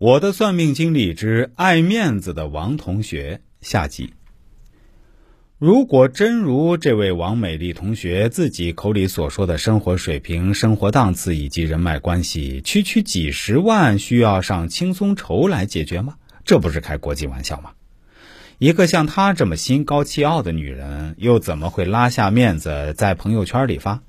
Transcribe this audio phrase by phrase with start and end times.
[0.00, 4.14] 我的算命经历之爱面子的王同学下集。
[5.58, 16.14] 如果真如这位王美丽同学自己口里所说的生活水平、生活档次以及人脉关系，区区几十万需要上轻松筹来解决吗？
[16.46, 17.72] 这不是开国际玩笑吗？
[18.56, 24.02] 一个像她这么心高气傲的女人，又怎么会拉下面子在朋友圈里发？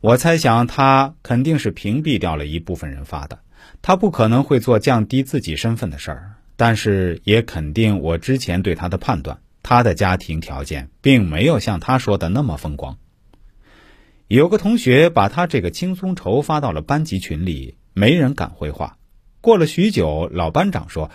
[0.00, 3.40] 我猜想她肯定是屏蔽掉了一部分人发的。
[3.82, 12.98] 他不可能会做降低自己身份的事儿，但是也肯定我之前对他的判断，他的家庭条件并没有像他说的那么风光。
[14.28, 18.96] 有个同学把他这个轻松筹发到了班级群里，没人敢回话。
[19.40, 21.12] 过了许久，老班长说：“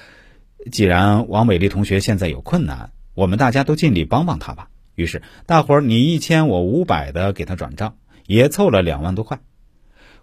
[0.71, 7.95] 既然王美丽同学现在有困难，我们大家都尽力帮帮她吧。”于是大伙儿你一千我五百的给他转账，
[8.27, 9.39] 也凑了两万多块。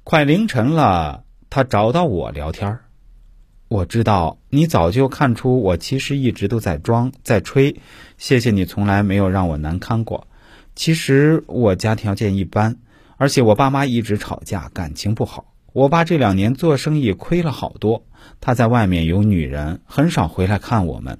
[0.05, 1.25] 快凌晨了。
[1.51, 2.79] 他找到我聊天
[3.69, 7.77] 我知道你早就看出我其实一直都在装在吹，
[8.17, 10.27] 谢谢你从来没有让我难堪过。
[10.75, 12.77] 其实我家条件一般，
[13.17, 15.53] 而且我爸妈一直吵架，感情不好。
[15.75, 18.05] 我爸这两年做生意亏了好多，
[18.41, 21.19] 他在外面有女人，很少回来看我们。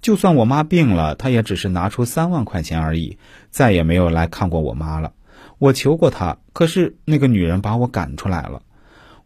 [0.00, 3.18] 就算我妈病了，他也只是拿出三万块钱而已，
[3.50, 5.12] 再也没有来看过我妈了。
[5.58, 8.62] 我求过他，可是那个女人把我赶出来了。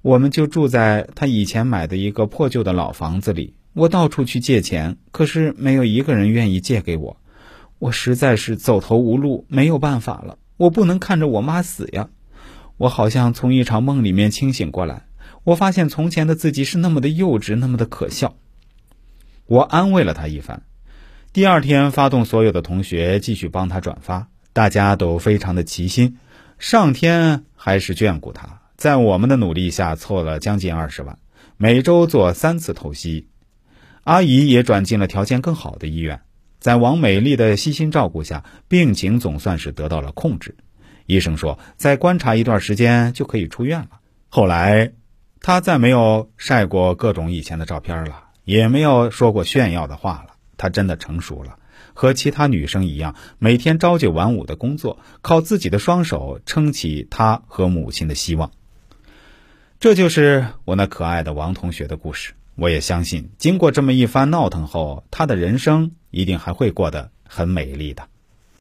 [0.05, 3.55] 我们就住在他以前买的一个破旧的老房子里。
[3.73, 7.17] 我到处去借钱，可是没有一个人愿意借给我。
[7.79, 10.37] 我实在是走投无路，没有办法了。
[10.59, 12.11] 我不能看着我妈死呀！
[12.77, 15.07] 我好像从一场梦里面清醒过来。
[15.43, 18.37] 我发现从前的自己是那么的幼稚，那么的可笑。
[19.47, 20.65] 我安慰了他一番。
[21.33, 26.19] 第二天，发动所有的同学继续帮他转发，大家都非常的齐心。
[26.59, 28.61] 上天还是眷顾他。
[28.85, 31.19] 在我们的努力下，凑了将近二十万，
[31.57, 33.29] 每周做三次透析。
[34.03, 36.21] 阿姨也转进了条件更好的医院。
[36.61, 40.59] 在王美丽的悉心照顾下，病情总算是得到了控制。
[41.07, 43.89] 医生说，再观察一段时间就可以出院了。
[44.29, 44.93] 后来，
[45.41, 50.35] 她再没有晒过各种以前的照片了，也没有说过炫耀的话了。
[50.59, 51.59] 她真的成熟了，
[51.95, 58.51] 和其他女生一样，每天朝九晚五的工作，靠自己的双手撑起她和母亲的希望。
[59.85, 62.33] 这就是我那可爱的王同学的故事。
[62.55, 68.09] 我也相信，经过这么一番闹腾后，他的人生一定还会过得很美丽的。